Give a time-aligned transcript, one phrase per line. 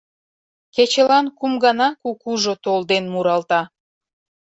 [0.75, 3.61] Кечылан кум гана кукужо толден муралта.